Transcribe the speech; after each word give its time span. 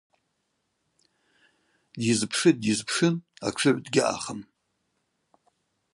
Дйызпшытӏ-дйызпшын– 1.99 3.15
атшыгӏв 3.47 3.79
дгьаъахым. 3.85 4.39